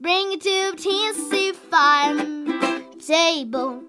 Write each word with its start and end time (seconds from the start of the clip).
Bring 0.00 0.30
it 0.30 0.42
to 0.42 0.74
Tennessee 0.76 1.50
farm 1.50 2.94
table. 3.00 3.82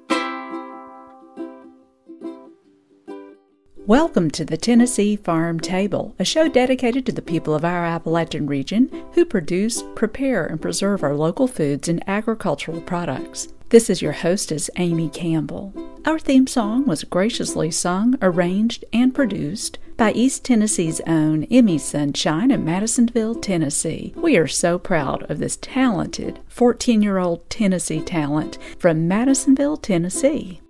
Welcome 3.85 4.31
to 4.31 4.43
the 4.43 4.57
Tennessee 4.57 5.17
Farm 5.17 5.59
Table, 5.59 6.15
a 6.17 6.25
show 6.25 6.47
dedicated 6.47 7.05
to 7.05 7.11
the 7.11 7.21
people 7.21 7.53
of 7.53 7.63
our 7.63 7.85
Appalachian 7.85 8.47
region 8.47 8.89
who 9.13 9.23
produce, 9.23 9.83
prepare, 9.93 10.47
and 10.47 10.59
preserve 10.59 11.03
our 11.03 11.15
local 11.15 11.47
foods 11.47 11.87
and 11.87 12.03
agricultural 12.09 12.81
products. 12.81 13.49
This 13.69 13.87
is 13.87 14.01
your 14.01 14.13
hostess, 14.13 14.67
Amy 14.77 15.09
Campbell. 15.09 15.71
Our 16.05 16.17
theme 16.17 16.47
song 16.47 16.85
was 16.85 17.03
graciously 17.03 17.71
sung, 17.71 18.17
arranged, 18.21 18.85
and 18.93 19.13
produced 19.13 19.79
by 19.97 20.13
East 20.13 20.45
Tennessee's 20.45 21.01
own 21.01 21.45
Emi 21.47 21.79
Sunshine 21.79 22.51
in 22.51 22.63
Madisonville, 22.63 23.35
Tennessee. 23.35 24.13
We 24.15 24.37
are 24.37 24.47
so 24.47 24.79
proud 24.79 25.29
of 25.29 25.39
this 25.39 25.57
talented 25.57 26.39
14 26.47 27.01
year 27.01 27.17
old 27.17 27.49
Tennessee 27.49 28.01
talent 28.01 28.57
from 28.79 29.09
Madisonville, 29.09 29.77
Tennessee. 29.77 30.61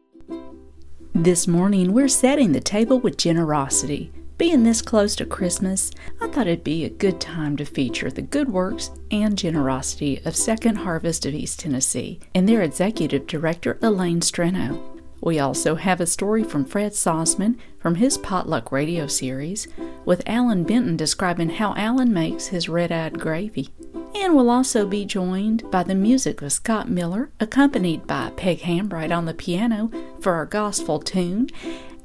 This 1.13 1.47
morning, 1.47 1.93
we're 1.93 2.07
setting 2.07 2.51
the 2.51 2.59
table 2.59 2.99
with 2.99 3.17
generosity. 3.17 4.11
Being 4.39 4.63
this 4.63 4.81
close 4.81 5.15
to 5.17 5.25
Christmas, 5.25 5.91
I 6.21 6.27
thought 6.27 6.47
it'd 6.47 6.63
be 6.63 6.85
a 6.85 6.89
good 6.89 7.19
time 7.19 7.55
to 7.57 7.65
feature 7.65 8.09
the 8.09 8.21
good 8.21 8.49
works 8.49 8.89
and 9.11 9.37
generosity 9.37 10.21
of 10.25 10.35
Second 10.35 10.77
Harvest 10.77 11.25
of 11.25 11.33
East 11.33 11.59
Tennessee 11.59 12.19
and 12.33 12.47
their 12.47 12.61
executive 12.61 13.27
director, 13.27 13.77
Elaine 13.81 14.21
Streno. 14.21 14.88
We 15.21 15.39
also 15.39 15.75
have 15.75 15.99
a 15.99 16.05
story 16.05 16.43
from 16.43 16.65
Fred 16.65 16.93
Sauceman 16.93 17.57
from 17.77 17.95
his 17.95 18.17
Potluck 18.17 18.71
radio 18.71 19.07
series, 19.07 19.67
with 20.05 20.23
Allan 20.25 20.63
Benton 20.63 20.95
describing 20.95 21.49
how 21.49 21.75
Allan 21.75 22.13
makes 22.13 22.47
his 22.47 22.69
red 22.69 22.91
eyed 22.91 23.19
gravy. 23.19 23.69
And 24.15 24.35
we'll 24.35 24.49
also 24.49 24.85
be 24.85 25.05
joined 25.05 25.69
by 25.69 25.83
the 25.83 25.95
music 25.95 26.41
of 26.41 26.51
Scott 26.51 26.89
Miller, 26.89 27.31
accompanied 27.39 28.07
by 28.07 28.31
Peg 28.35 28.59
Hambright 28.59 29.15
on 29.15 29.25
the 29.25 29.33
piano 29.33 29.91
for 30.19 30.33
our 30.33 30.45
gospel 30.45 30.99
tune. 30.99 31.49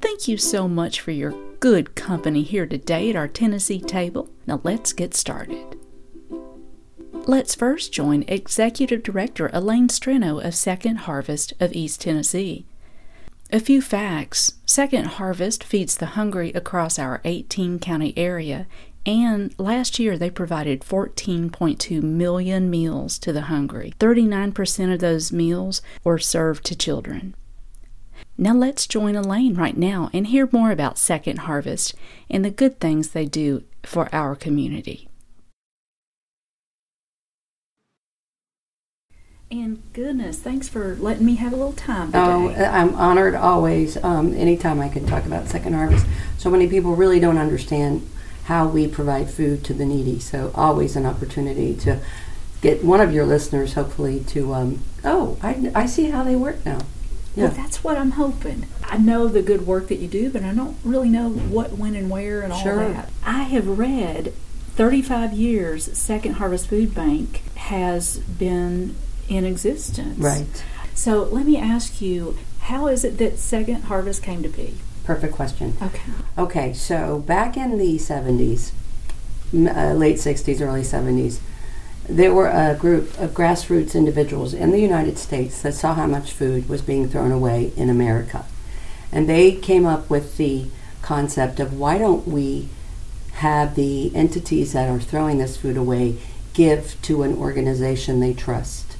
Thank 0.00 0.28
you 0.28 0.36
so 0.36 0.68
much 0.68 1.00
for 1.00 1.12
your 1.12 1.34
good 1.60 1.94
company 1.94 2.42
here 2.42 2.66
today 2.66 3.10
at 3.10 3.16
our 3.16 3.28
Tennessee 3.28 3.80
table. 3.80 4.28
Now 4.46 4.60
let's 4.64 4.92
get 4.92 5.14
started. 5.14 5.78
Let's 7.26 7.54
first 7.54 7.90
join 7.92 8.24
Executive 8.28 9.02
Director 9.02 9.48
Elaine 9.52 9.88
Streno 9.88 10.44
of 10.44 10.54
Second 10.54 10.96
Harvest 10.96 11.54
of 11.58 11.72
East 11.72 12.02
Tennessee. 12.02 12.66
A 13.50 13.60
few 13.60 13.82
facts 13.82 14.54
Second 14.64 15.04
Harvest 15.06 15.62
feeds 15.62 15.96
the 15.96 16.06
hungry 16.06 16.50
across 16.52 16.98
our 16.98 17.20
18 17.24 17.78
county 17.78 18.14
area, 18.16 18.66
and 19.04 19.54
last 19.58 19.98
year 19.98 20.16
they 20.16 20.30
provided 20.30 20.80
14.2 20.80 22.02
million 22.02 22.70
meals 22.70 23.18
to 23.18 23.32
the 23.34 23.42
hungry. 23.42 23.92
39% 24.00 24.94
of 24.94 25.00
those 25.00 25.30
meals 25.30 25.82
were 26.02 26.18
served 26.18 26.64
to 26.64 26.74
children. 26.74 27.34
Now 28.38 28.54
let's 28.54 28.86
join 28.86 29.14
Elaine 29.14 29.54
right 29.54 29.76
now 29.76 30.10
and 30.12 30.26
hear 30.26 30.48
more 30.50 30.70
about 30.70 30.98
Second 30.98 31.40
Harvest 31.40 31.94
and 32.30 32.44
the 32.44 32.50
good 32.50 32.80
things 32.80 33.10
they 33.10 33.26
do 33.26 33.62
for 33.84 34.08
our 34.12 34.34
community. 34.34 35.08
And 39.54 39.80
goodness, 39.92 40.40
thanks 40.40 40.68
for 40.68 40.96
letting 40.96 41.24
me 41.24 41.36
have 41.36 41.52
a 41.52 41.56
little 41.56 41.74
time 41.74 42.08
today. 42.08 42.18
Oh, 42.18 42.48
I'm 42.64 42.92
honored 42.96 43.36
always. 43.36 43.96
Um, 44.02 44.34
anytime 44.34 44.80
I 44.80 44.88
can 44.88 45.06
talk 45.06 45.26
about 45.26 45.46
Second 45.46 45.74
Harvest. 45.74 46.04
So 46.38 46.50
many 46.50 46.66
people 46.66 46.96
really 46.96 47.20
don't 47.20 47.38
understand 47.38 48.04
how 48.46 48.66
we 48.66 48.88
provide 48.88 49.30
food 49.30 49.62
to 49.66 49.72
the 49.72 49.86
needy. 49.86 50.18
So 50.18 50.50
always 50.56 50.96
an 50.96 51.06
opportunity 51.06 51.76
to 51.76 52.00
get 52.62 52.84
one 52.84 53.00
of 53.00 53.14
your 53.14 53.24
listeners, 53.24 53.74
hopefully, 53.74 54.24
to 54.24 54.52
um, 54.54 54.80
oh, 55.04 55.38
I, 55.40 55.70
I 55.72 55.86
see 55.86 56.10
how 56.10 56.24
they 56.24 56.34
work 56.34 56.66
now. 56.66 56.80
Yeah. 57.36 57.44
Well, 57.44 57.52
that's 57.52 57.84
what 57.84 57.96
I'm 57.96 58.12
hoping. 58.12 58.66
I 58.82 58.98
know 58.98 59.28
the 59.28 59.40
good 59.40 59.68
work 59.68 59.86
that 59.86 59.98
you 60.00 60.08
do, 60.08 60.30
but 60.30 60.42
I 60.42 60.52
don't 60.52 60.76
really 60.82 61.08
know 61.08 61.28
what, 61.28 61.74
when, 61.74 61.94
and 61.94 62.10
where, 62.10 62.40
and 62.42 62.52
all 62.52 62.60
Sure. 62.60 62.88
that. 62.92 63.08
I 63.24 63.44
have 63.44 63.78
read 63.78 64.32
35 64.74 65.32
years 65.32 65.96
Second 65.96 66.34
Harvest 66.34 66.66
Food 66.66 66.92
Bank 66.92 67.42
has 67.54 68.18
been 68.18 68.96
in 69.28 69.44
existence. 69.44 70.18
Right. 70.18 70.64
So 70.94 71.24
let 71.24 71.46
me 71.46 71.56
ask 71.56 72.00
you, 72.00 72.38
how 72.60 72.86
is 72.86 73.04
it 73.04 73.18
that 73.18 73.38
Second 73.38 73.84
Harvest 73.84 74.22
came 74.22 74.42
to 74.42 74.48
be? 74.48 74.74
Perfect 75.04 75.34
question. 75.34 75.76
Okay. 75.82 76.12
Okay, 76.38 76.72
so 76.72 77.18
back 77.18 77.56
in 77.56 77.78
the 77.78 77.96
70s, 77.96 78.72
uh, 79.54 79.92
late 79.92 80.16
60s, 80.16 80.60
early 80.60 80.80
70s, 80.80 81.40
there 82.08 82.32
were 82.34 82.48
a 82.48 82.74
group 82.74 83.18
of 83.18 83.30
grassroots 83.32 83.94
individuals 83.94 84.54
in 84.54 84.70
the 84.70 84.80
United 84.80 85.18
States 85.18 85.62
that 85.62 85.74
saw 85.74 85.94
how 85.94 86.06
much 86.06 86.32
food 86.32 86.68
was 86.68 86.82
being 86.82 87.08
thrown 87.08 87.32
away 87.32 87.72
in 87.76 87.88
America. 87.88 88.44
And 89.10 89.28
they 89.28 89.52
came 89.52 89.86
up 89.86 90.10
with 90.10 90.36
the 90.36 90.66
concept 91.02 91.60
of 91.60 91.78
why 91.78 91.98
don't 91.98 92.26
we 92.26 92.68
have 93.34 93.74
the 93.74 94.14
entities 94.14 94.72
that 94.72 94.88
are 94.88 95.00
throwing 95.00 95.38
this 95.38 95.56
food 95.56 95.76
away 95.76 96.16
give 96.52 97.00
to 97.02 97.22
an 97.22 97.34
organization 97.36 98.20
they 98.20 98.32
trust. 98.32 98.93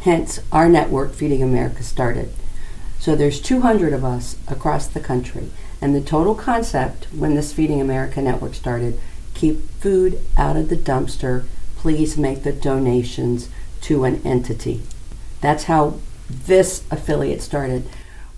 Hence, 0.00 0.40
our 0.50 0.68
network, 0.68 1.12
Feeding 1.12 1.42
America, 1.42 1.82
started. 1.82 2.32
So 2.98 3.14
there's 3.14 3.40
200 3.40 3.92
of 3.92 4.04
us 4.04 4.36
across 4.48 4.86
the 4.86 5.00
country, 5.00 5.50
and 5.80 5.94
the 5.94 6.00
total 6.00 6.34
concept 6.34 7.06
when 7.12 7.34
this 7.34 7.52
Feeding 7.52 7.80
America 7.80 8.20
network 8.20 8.54
started, 8.54 8.98
keep 9.34 9.68
food 9.80 10.20
out 10.36 10.56
of 10.56 10.68
the 10.68 10.76
dumpster. 10.76 11.44
Please 11.76 12.18
make 12.18 12.42
the 12.42 12.52
donations 12.52 13.48
to 13.82 14.04
an 14.04 14.20
entity. 14.24 14.82
That's 15.40 15.64
how 15.64 15.94
this 16.28 16.84
affiliate 16.90 17.42
started. 17.42 17.88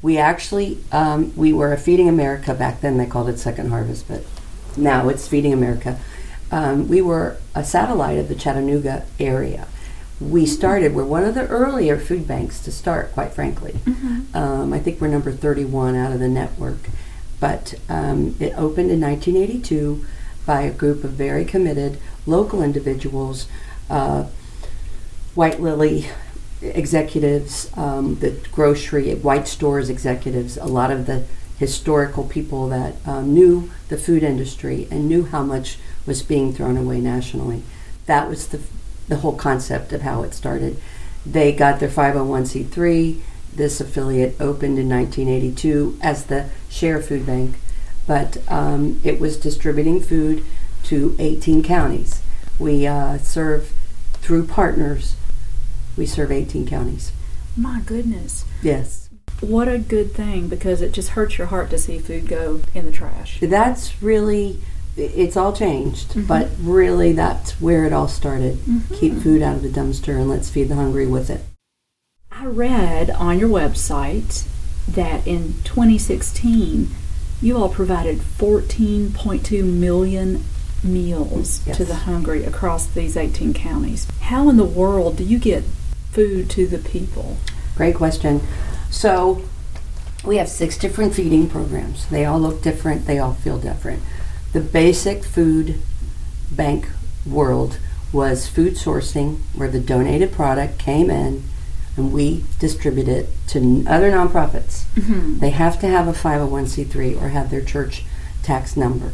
We 0.01 0.19
actually 0.19 0.79
um, 0.91 1.33
we 1.37 1.53
were 1.53 1.73
a 1.73 1.79
Feeding 1.79 2.09
America 2.09 2.55
back 2.55 2.81
then. 2.81 2.99
They 2.99 3.07
called 3.07 3.29
it 3.29 3.39
Second 3.39 3.71
Harvest, 3.71 4.09
but 4.09 4.25
now 4.77 5.09
it's 5.09 5.29
Feeding 5.29 5.53
America. 5.53 5.99
Um, 6.51 6.89
we 6.89 7.01
were 7.01 7.37
a 7.55 7.65
satellite 7.65 8.19
of 8.19 8.29
the 8.29 8.35
Chattanooga 8.35 9.07
area. 9.19 9.67
We 10.31 10.47
started. 10.47 10.95
We're 10.95 11.05
one 11.05 11.25
of 11.25 11.35
the 11.35 11.47
earlier 11.49 11.99
food 11.99 12.27
banks 12.29 12.61
to 12.65 12.73
start, 12.73 13.13
quite 13.13 13.33
frankly. 13.33 13.75
Um, 14.35 14.73
I 14.73 14.79
think 14.79 15.01
we're 15.01 15.09
number 15.09 15.31
31 15.31 15.95
out 15.95 16.13
of 16.13 16.19
the 16.19 16.29
network. 16.29 16.89
But 17.39 17.75
um, 17.89 18.37
it 18.41 18.57
opened 18.57 18.91
in 18.91 19.01
1982 19.01 20.05
by 20.47 20.63
a 20.63 20.71
group 20.71 21.05
of 21.05 21.11
very 21.11 21.45
committed 21.45 21.99
local 22.27 22.63
individuals, 22.63 23.47
uh, 23.91 24.25
White 25.35 25.61
Lily 25.61 26.09
executives, 26.63 27.71
um, 27.77 28.17
the 28.21 28.31
grocery, 28.53 29.15
White 29.15 29.49
Stores 29.49 29.91
executives, 29.91 30.57
a 30.57 30.67
lot 30.67 30.91
of 30.91 31.07
the 31.07 31.25
historical 31.59 32.25
people 32.25 32.69
that 32.69 32.95
um, 33.07 33.35
knew 33.35 33.71
the 33.89 33.97
food 33.97 34.23
industry 34.23 34.89
and 34.91 35.09
knew 35.09 35.25
how 35.25 35.43
much 35.43 35.79
was 36.07 36.23
being 36.23 36.53
thrown 36.53 36.77
away 36.77 37.01
nationally. 37.01 37.63
That 38.07 38.29
was 38.29 38.49
the, 38.49 38.61
the 39.13 39.19
whole 39.19 39.37
concept 39.37 39.93
of 39.93 40.01
how 40.01 40.23
it 40.23 40.33
started. 40.33 40.79
They 41.27 41.53
got 41.53 41.81
their 41.81 41.91
501c3. 41.91 43.21
This 43.55 43.79
affiliate 43.79 44.35
opened 44.41 44.79
in 44.79 44.89
1982 44.89 45.99
as 46.01 46.25
the 46.25 46.49
Share 46.71 46.99
Food 47.03 47.27
Bank, 47.27 47.57
but 48.07 48.39
um, 48.49 49.03
it 49.05 49.21
was 49.21 49.37
distributing 49.37 50.01
food 50.01 50.43
to 50.85 51.15
18 51.19 51.63
counties. 51.63 52.23
We 52.59 52.87
uh, 52.87 53.19
serve 53.19 53.75
through 54.15 54.47
partners 54.47 55.17
We 55.95 56.07
serve 56.07 56.33
18 56.33 56.67
counties. 56.67 57.13
My 57.55 57.83
goodness. 57.85 58.47
Yes. 58.63 59.11
What 59.43 59.69
a 59.69 59.77
good 59.77 60.15
thing 60.15 60.49
because 60.49 60.81
it 60.81 60.93
just 60.93 61.11
hurts 61.11 61.37
your 61.37 61.49
heart 61.49 61.69
to 61.69 61.77
see 61.77 61.99
food 61.99 62.29
go 62.29 62.63
in 62.73 62.87
the 62.87 62.93
trash. 62.93 63.41
That's 63.43 64.03
really, 64.03 64.61
it's 64.97 65.37
all 65.37 65.53
changed, 65.53 66.15
Mhm. 66.15 66.27
but 66.27 66.51
really 66.63 67.13
that's 67.13 67.53
where 67.61 67.85
it 67.85 67.93
all 67.93 68.09
started. 68.09 68.59
Mhm. 68.67 68.99
Keep 68.99 69.23
food 69.23 69.43
out 69.43 69.57
of 69.57 69.63
the 69.63 69.69
dumpster 69.69 70.17
and 70.17 70.29
let's 70.29 70.49
feed 70.51 70.69
the 70.69 70.75
hungry 70.75 71.07
with 71.07 71.31
it. 71.31 71.45
I 72.31 72.47
read 72.47 73.11
on 73.11 73.39
your 73.39 73.49
website 73.49 74.45
that 74.89 75.27
in 75.27 75.55
2016 75.65 76.91
you 77.41 77.57
all 77.57 77.69
provided 77.69 78.21
14.2 78.23 79.65
million 79.65 80.45
meals 80.83 81.61
Yes. 81.67 81.77
to 81.77 81.85
the 81.85 81.95
hungry 81.95 82.45
across 82.45 82.87
these 82.87 83.17
18 83.17 83.53
counties. 83.55 84.07
How 84.21 84.49
in 84.49 84.57
the 84.57 84.65
world 84.65 85.17
do 85.17 85.25
you 85.25 85.39
get 85.39 85.65
food 86.13 86.49
to 86.51 86.67
the 86.67 86.79
people? 86.79 87.37
Great 87.77 87.95
question. 87.95 88.41
So, 88.91 89.43
we 90.25 90.37
have 90.37 90.49
six 90.49 90.77
different 90.77 91.15
feeding 91.15 91.49
programs. 91.49 92.07
They 92.11 92.25
all 92.25 92.39
look 92.41 92.63
different, 92.63 93.07
they 93.07 93.19
all 93.19 93.35
feel 93.35 93.59
different. 93.59 94.03
The 94.53 94.61
basic 94.61 95.25
food 95.25 95.81
bank 96.51 96.89
world 97.27 97.79
was 98.13 98.47
food 98.47 98.75
sourcing, 98.75 99.39
where 99.55 99.71
the 99.71 99.81
donated 99.81 100.33
product 100.33 100.79
came 100.79 101.11
in 101.11 101.45
and 101.97 102.13
we 102.13 102.45
distribute 102.59 103.09
it 103.09 103.29
to 103.49 103.85
other 103.87 104.11
nonprofits. 104.11 104.85
Mm-hmm. 104.95 105.39
They 105.39 105.51
have 105.51 105.79
to 105.81 105.89
have 105.89 106.09
a 106.09 106.13
501c3 106.13 107.21
or 107.21 107.29
have 107.29 107.51
their 107.51 107.63
church 107.63 108.05
tax 108.43 108.77
number. 108.77 109.13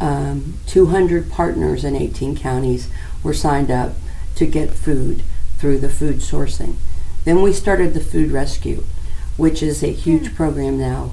Um, 0.00 0.54
200 0.66 1.30
partners 1.30 1.84
in 1.84 1.96
18 1.96 2.36
counties 2.36 2.88
were 3.22 3.34
signed 3.34 3.70
up 3.70 3.94
to 4.36 4.46
get 4.46 4.70
food 4.70 5.22
through 5.58 5.78
the 5.78 5.88
food 5.90 6.16
sourcing. 6.16 6.76
Then 7.24 7.42
we 7.42 7.52
started 7.52 7.94
the 7.94 8.00
food 8.00 8.30
rescue, 8.30 8.84
which 9.36 9.62
is 9.62 9.82
a 9.82 9.92
huge 9.92 10.34
program 10.34 10.78
now. 10.78 11.12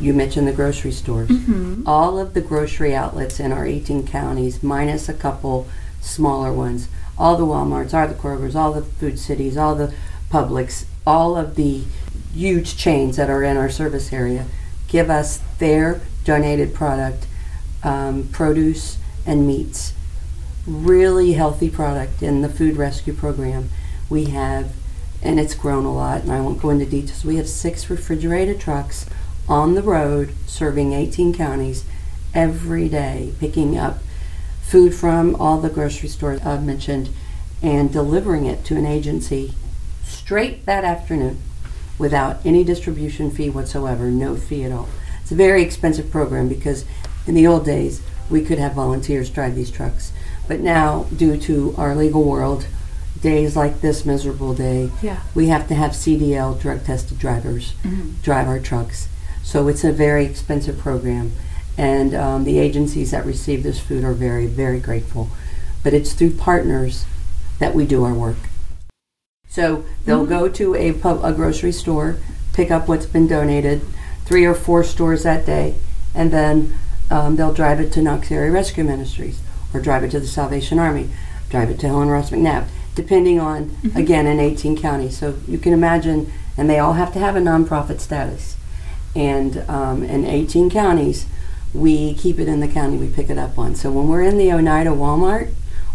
You 0.00 0.14
mentioned 0.14 0.48
the 0.48 0.52
grocery 0.52 0.92
stores. 0.92 1.28
Mm-hmm. 1.28 1.86
All 1.86 2.18
of 2.18 2.32
the 2.32 2.40
grocery 2.40 2.94
outlets 2.94 3.38
in 3.38 3.52
our 3.52 3.66
18 3.66 4.06
counties, 4.06 4.62
minus 4.62 5.08
a 5.08 5.14
couple 5.14 5.68
smaller 6.00 6.52
ones, 6.52 6.88
all 7.18 7.36
the 7.36 7.44
Walmarts, 7.44 7.92
all 7.92 8.08
the 8.08 8.14
Krogers, 8.14 8.54
all 8.54 8.72
the 8.72 8.82
food 8.82 9.18
cities, 9.18 9.58
all 9.58 9.74
the 9.74 9.92
Publix, 10.30 10.86
all 11.06 11.36
of 11.36 11.54
the 11.56 11.82
huge 12.32 12.76
chains 12.76 13.16
that 13.16 13.28
are 13.28 13.42
in 13.42 13.56
our 13.56 13.68
service 13.68 14.12
area 14.12 14.46
give 14.88 15.10
us 15.10 15.40
their 15.58 16.00
donated 16.24 16.74
product, 16.74 17.26
um, 17.82 18.28
produce 18.28 18.98
and 19.26 19.46
meats. 19.46 19.92
Really 20.66 21.34
healthy 21.34 21.70
product 21.70 22.22
in 22.22 22.42
the 22.42 22.48
food 22.48 22.76
rescue 22.76 23.12
program. 23.12 23.70
We 24.08 24.26
have, 24.26 24.74
and 25.22 25.38
it's 25.38 25.54
grown 25.54 25.84
a 25.84 25.94
lot, 25.94 26.22
and 26.22 26.32
I 26.32 26.40
won't 26.40 26.60
go 26.60 26.70
into 26.70 26.86
details. 26.86 27.24
We 27.24 27.36
have 27.36 27.48
six 27.48 27.88
refrigerated 27.88 28.60
trucks 28.60 29.06
on 29.50 29.74
the 29.74 29.82
road 29.82 30.32
serving 30.46 30.92
18 30.92 31.34
counties 31.34 31.84
every 32.32 32.88
day, 32.88 33.34
picking 33.40 33.76
up 33.76 33.98
food 34.62 34.94
from 34.94 35.34
all 35.34 35.58
the 35.60 35.68
grocery 35.68 36.08
stores 36.08 36.40
I've 36.46 36.64
mentioned 36.64 37.10
and 37.60 37.92
delivering 37.92 38.46
it 38.46 38.64
to 38.66 38.76
an 38.76 38.86
agency 38.86 39.52
straight 40.04 40.64
that 40.66 40.84
afternoon 40.84 41.38
without 41.98 42.38
any 42.44 42.62
distribution 42.62 43.30
fee 43.30 43.50
whatsoever, 43.50 44.10
no 44.10 44.36
fee 44.36 44.62
at 44.64 44.72
all. 44.72 44.88
It's 45.20 45.32
a 45.32 45.34
very 45.34 45.62
expensive 45.62 46.10
program 46.10 46.48
because 46.48 46.84
in 47.26 47.34
the 47.34 47.46
old 47.46 47.64
days 47.64 48.00
we 48.30 48.42
could 48.44 48.58
have 48.60 48.74
volunteers 48.74 49.28
drive 49.28 49.56
these 49.56 49.70
trucks. 49.72 50.12
But 50.46 50.60
now, 50.60 51.06
due 51.14 51.36
to 51.38 51.74
our 51.76 51.96
legal 51.96 52.22
world, 52.22 52.66
days 53.20 53.56
like 53.56 53.80
this 53.80 54.06
miserable 54.06 54.54
day, 54.54 54.90
Yeah. 55.02 55.18
we 55.34 55.48
have 55.48 55.66
to 55.68 55.74
have 55.74 55.94
CDL 55.96 56.54
drug 56.54 56.84
tested 56.84 57.18
drivers 57.18 57.74
Mhm. 57.84 58.22
drive 58.22 58.46
our 58.48 58.60
trucks. 58.60 59.08
So 59.42 59.68
it's 59.68 59.84
a 59.84 59.92
very 59.92 60.24
expensive 60.24 60.78
program. 60.78 61.32
And 61.76 62.14
um, 62.14 62.44
the 62.44 62.58
agencies 62.58 63.10
that 63.10 63.24
receive 63.24 63.62
this 63.62 63.80
food 63.80 64.04
are 64.04 64.12
very, 64.12 64.46
very 64.46 64.80
grateful. 64.80 65.30
But 65.82 65.94
it's 65.94 66.12
through 66.12 66.34
partners 66.34 67.06
that 67.58 67.74
we 67.74 67.86
do 67.86 68.04
our 68.04 68.14
work. 68.14 68.36
So 69.48 69.84
they'll 70.04 70.26
go 70.26 70.48
to 70.48 70.74
a, 70.74 70.92
pub, 70.92 71.24
a 71.24 71.32
grocery 71.32 71.72
store, 71.72 72.18
pick 72.52 72.70
up 72.70 72.88
what's 72.88 73.06
been 73.06 73.26
donated, 73.26 73.82
three 74.24 74.44
or 74.44 74.54
four 74.54 74.84
stores 74.84 75.24
that 75.24 75.44
day, 75.44 75.74
and 76.14 76.30
then 76.30 76.78
um, 77.10 77.36
they'll 77.36 77.52
drive 77.52 77.80
it 77.80 77.92
to 77.92 78.02
Knox 78.02 78.30
Area 78.30 78.52
Rescue 78.52 78.84
Ministries 78.84 79.40
or 79.74 79.80
drive 79.80 80.04
it 80.04 80.10
to 80.12 80.20
the 80.20 80.26
Salvation 80.26 80.78
Army, 80.78 81.10
drive 81.48 81.70
it 81.70 81.80
to 81.80 81.88
Helen 81.88 82.08
Ross 82.08 82.30
McNabb, 82.30 82.68
depending 82.94 83.40
on, 83.40 83.76
again, 83.96 84.26
in 84.26 84.38
18 84.38 84.76
counties. 84.76 85.18
So 85.18 85.36
you 85.48 85.58
can 85.58 85.72
imagine, 85.72 86.32
and 86.56 86.70
they 86.70 86.78
all 86.78 86.92
have 86.94 87.12
to 87.14 87.18
have 87.18 87.36
a 87.36 87.40
nonprofit 87.40 88.00
status. 88.00 88.56
And 89.14 89.64
um, 89.68 90.02
in 90.02 90.24
18 90.24 90.70
counties, 90.70 91.26
we 91.74 92.14
keep 92.14 92.38
it 92.38 92.48
in 92.48 92.60
the 92.60 92.68
county 92.68 92.96
we 92.96 93.08
pick 93.08 93.30
it 93.30 93.38
up 93.38 93.58
on. 93.58 93.74
So 93.74 93.90
when 93.90 94.08
we're 94.08 94.22
in 94.22 94.38
the 94.38 94.52
Oneida 94.52 94.90
Walmart, 94.90 95.52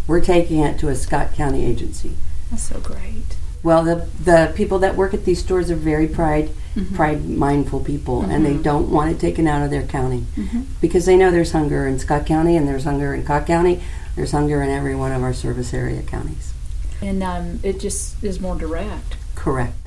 we're 0.07 0.21
taking 0.21 0.59
it 0.59 0.77
to 0.79 0.89
a 0.89 0.95
Scott 0.95 1.33
County 1.33 1.65
agency. 1.65 2.11
That's 2.51 2.63
so 2.63 2.79
great. 2.79 3.37
Well, 3.63 3.83
the 3.83 4.07
the 4.23 4.53
people 4.55 4.77
that 4.79 4.95
work 4.95 5.13
at 5.15 5.25
these 5.25 5.39
stores 5.39 5.71
are 5.71 5.75
very 5.75 6.07
pride 6.07 6.51
Mhm. 6.75 6.93
pride 6.93 7.25
mindful 7.27 7.79
people, 7.79 8.21
and 8.21 8.45
they 8.45 8.53
Mhm. 8.53 8.63
don't 8.63 8.89
want 8.91 9.09
it 9.11 9.19
taken 9.19 9.47
out 9.47 9.63
of 9.63 9.71
their 9.71 9.81
county 9.83 10.25
Mhm. 10.37 10.65
because 10.81 11.05
they 11.05 11.15
know 11.17 11.31
there's 11.31 11.51
hunger 11.53 11.87
in 11.87 11.97
Scott 11.97 12.25
County, 12.25 12.55
and 12.57 12.67
there's 12.67 12.83
hunger 12.83 13.13
in 13.15 13.23
Cott 13.23 13.47
County, 13.47 13.81
there's 14.15 14.31
hunger 14.31 14.61
in 14.61 14.69
every 14.69 14.93
one 14.95 15.11
of 15.13 15.23
our 15.23 15.33
service 15.33 15.73
area 15.73 16.01
counties. 16.03 16.53
And 17.01 17.23
um, 17.23 17.59
it 17.63 17.79
just 17.79 18.21
is 18.23 18.39
more 18.39 18.55
direct. 18.55 19.15
Correct. 19.35 19.84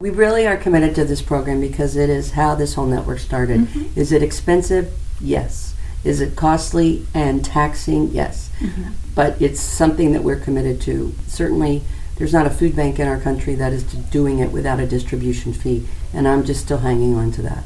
We 0.00 0.08
really 0.08 0.46
are 0.46 0.56
committed 0.56 0.94
to 0.94 1.04
this 1.04 1.20
program 1.20 1.60
because 1.60 1.94
it 1.94 2.08
is 2.08 2.30
how 2.30 2.54
this 2.54 2.72
whole 2.72 2.86
network 2.86 3.18
started. 3.18 3.68
Mhm. 3.68 3.94
Is 3.94 4.12
it 4.12 4.22
expensive? 4.22 4.90
Yes. 5.20 5.74
Is 6.04 6.22
it 6.22 6.36
costly 6.36 7.06
and 7.12 7.44
taxing? 7.44 8.08
Yes. 8.10 8.48
Mhm. 8.62 8.92
But 9.14 9.36
it's 9.42 9.60
something 9.60 10.12
that 10.12 10.24
we're 10.24 10.36
committed 10.36 10.80
to. 10.82 11.12
Certainly, 11.28 11.82
there's 12.16 12.32
not 12.32 12.46
a 12.46 12.50
food 12.50 12.74
bank 12.74 12.98
in 12.98 13.06
our 13.08 13.18
country 13.18 13.54
that 13.56 13.74
is 13.74 13.82
doing 13.82 14.38
it 14.38 14.52
without 14.52 14.80
a 14.80 14.86
distribution 14.86 15.52
fee, 15.52 15.86
and 16.14 16.26
I'm 16.26 16.44
just 16.44 16.62
still 16.62 16.78
hanging 16.78 17.14
on 17.14 17.30
to 17.32 17.42
that. 17.42 17.64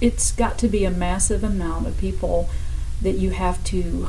It's 0.00 0.32
got 0.32 0.56
to 0.56 0.68
be 0.68 0.86
a 0.86 0.90
massive 0.90 1.44
amount 1.44 1.86
of 1.86 1.98
people 1.98 2.48
that 3.02 3.18
you 3.18 3.30
have 3.30 3.62
to 3.64 4.08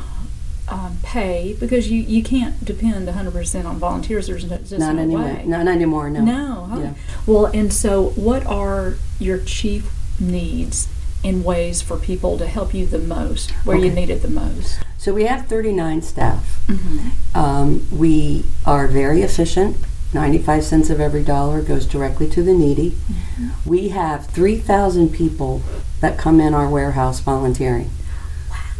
um, 0.67 0.97
pay 1.03 1.55
because 1.59 1.91
you, 1.91 2.01
you 2.01 2.23
can't 2.23 2.63
depend 2.63 3.07
100% 3.07 3.65
on 3.65 3.77
volunteers. 3.77 4.27
There's 4.27 4.49
no, 4.49 4.57
just 4.57 4.71
not 4.73 4.95
no 4.95 5.01
anymore. 5.01 5.25
way. 5.25 5.43
No, 5.45 5.63
not 5.63 5.75
anymore. 5.75 6.09
No. 6.09 6.21
No. 6.21 6.65
huh? 6.65 6.79
Yeah. 6.79 6.93
Well, 7.25 7.45
and 7.47 7.73
so 7.73 8.09
what 8.11 8.45
are 8.45 8.95
your 9.19 9.39
chief 9.39 9.91
needs 10.19 10.87
and 11.23 11.43
ways 11.43 11.81
for 11.81 11.97
people 11.97 12.37
to 12.37 12.47
help 12.47 12.73
you 12.73 12.85
the 12.85 12.99
most, 12.99 13.51
where 13.65 13.77
you 13.77 13.91
need 13.91 14.09
it 14.09 14.21
the 14.21 14.29
most? 14.29 14.79
So 14.97 15.13
we 15.13 15.25
have 15.25 15.47
39 15.47 16.01
staff. 16.01 16.65
Mm-hmm. 16.67 17.37
Um, 17.37 17.87
we 17.91 18.45
are 18.65 18.87
very 18.87 19.21
efficient. 19.21 19.77
95 20.13 20.63
cents 20.63 20.89
of 20.89 20.99
every 21.01 21.23
dollar 21.23 21.61
goes 21.61 21.85
directly 21.85 22.29
to 22.29 22.43
the 22.43 22.53
needy. 22.53 22.91
Mm-hmm. 22.91 23.69
We 23.69 23.89
have 23.89 24.27
3,000 24.27 25.09
people 25.09 25.61
that 26.01 26.17
come 26.17 26.39
in 26.39 26.53
our 26.53 26.69
warehouse 26.69 27.19
volunteering. 27.19 27.89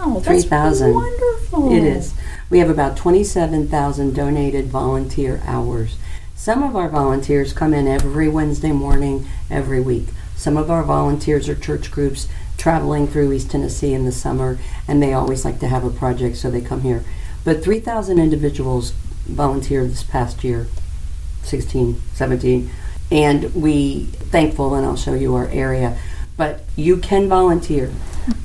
Wow, 0.05 0.19
3,000. 0.19 0.93
wonderful. 0.93 1.71
It 1.71 1.83
is. 1.83 2.13
We 2.49 2.59
have 2.59 2.69
about 2.69 2.97
27,000 2.97 4.13
donated 4.13 4.67
volunteer 4.67 5.41
hours. 5.45 5.97
Some 6.35 6.61
of 6.61 6.75
our 6.75 6.89
volunteers 6.89 7.53
come 7.53 7.73
in 7.73 7.87
every 7.87 8.27
Wednesday 8.27 8.73
morning, 8.73 9.25
every 9.49 9.79
week. 9.79 10.07
Some 10.35 10.57
of 10.57 10.69
our 10.69 10.83
volunteers 10.83 11.47
are 11.47 11.55
church 11.55 11.89
groups 11.89 12.27
traveling 12.57 13.07
through 13.07 13.31
East 13.31 13.51
Tennessee 13.51 13.93
in 13.93 14.03
the 14.03 14.11
summer, 14.11 14.59
and 14.87 15.01
they 15.01 15.13
always 15.13 15.45
like 15.45 15.59
to 15.59 15.67
have 15.67 15.85
a 15.85 15.89
project, 15.89 16.35
so 16.35 16.51
they 16.51 16.61
come 16.61 16.81
here. 16.81 17.03
But 17.45 17.63
3,000 17.63 18.19
individuals 18.19 18.91
volunteered 19.25 19.91
this 19.91 20.03
past 20.03 20.43
year, 20.43 20.67
16, 21.43 22.01
17, 22.13 22.69
and 23.09 23.55
we 23.55 24.05
thankful, 24.05 24.75
and 24.75 24.85
I'll 24.85 24.97
show 24.97 25.13
you 25.13 25.33
our 25.35 25.47
area. 25.47 25.97
But 26.35 26.63
you 26.75 26.97
can 26.97 27.29
volunteer. 27.29 27.91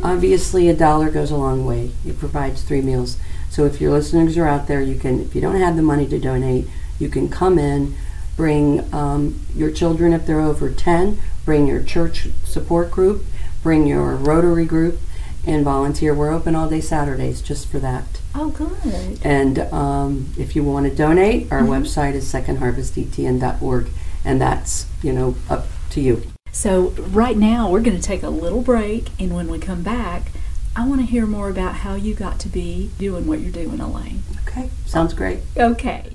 Obviously, 0.03 0.69
a 0.69 0.75
dollar 0.75 1.11
goes 1.11 1.31
a 1.31 1.37
long 1.37 1.65
way. 1.65 1.91
It 2.07 2.19
provides 2.19 2.63
three 2.63 2.81
meals. 2.83 3.17
So 3.51 3.65
if 3.65 3.81
your 3.81 3.93
listeners 3.93 4.37
are 4.37 4.47
out 4.47 4.67
there, 4.69 4.81
you 4.81 4.99
can, 4.99 5.21
if 5.21 5.35
you 5.35 5.41
don't 5.41 5.57
have 5.57 5.77
the 5.77 5.83
money 5.83 6.07
to 6.09 6.19
donate, 6.19 6.67
you 6.99 7.09
can 7.09 7.29
come 7.29 7.59
in, 7.59 7.95
bring 8.37 8.93
um, 8.95 9.41
your 9.55 9.71
children 9.71 10.13
if 10.13 10.27
they're 10.27 10.41
over 10.41 10.71
10, 10.71 11.19
bring 11.45 11.67
your 11.67 11.83
church 11.83 12.29
support 12.45 12.91
group, 12.91 13.25
bring 13.63 13.87
your 13.87 14.15
Rotary 14.15 14.65
group, 14.67 15.01
and 15.47 15.65
volunteer. 15.65 16.15
We're 16.15 16.33
open 16.33 16.55
all 16.55 16.69
day 16.69 16.81
Saturdays 16.81 17.41
just 17.41 17.69
for 17.69 17.79
that. 17.79 18.21
Oh, 18.35 18.51
good. 18.51 19.19
And 19.25 19.61
um, 19.73 20.29
if 20.39 20.55
you 20.55 20.63
want 20.63 20.87
to 20.89 20.95
donate, 20.95 21.51
our 21.51 21.63
Mhm. 21.63 21.69
website 21.83 22.15
is 22.15 22.31
secondharvestetn.org, 22.33 23.89
and 24.25 24.41
that's 24.41 24.87
you 25.03 25.13
know 25.13 25.37
up 25.49 25.67
to 25.91 26.01
you. 26.01 26.23
So, 26.53 26.89
right 27.11 27.37
now, 27.37 27.71
we're 27.71 27.83
going 27.83 27.97
to 27.97 28.03
take 28.03 28.23
a 28.23 28.31
little 28.31 28.63
break, 28.63 29.09
and 29.21 29.35
when 29.35 29.49
we 29.49 29.59
come 29.59 29.83
back, 29.83 30.33
I 30.75 30.87
want 30.87 31.01
to 31.01 31.07
hear 31.07 31.27
more 31.27 31.49
about 31.49 31.77
how 31.77 31.95
you 31.95 32.15
got 32.15 32.39
to 32.41 32.49
be 32.49 32.91
doing 32.99 33.27
what 33.27 33.41
you're 33.41 33.51
doing, 33.51 33.81
Elaine. 33.81 34.23
Okay, 34.47 34.71
sounds 34.87 35.15
great. 35.15 35.41
Okay. 35.57 36.13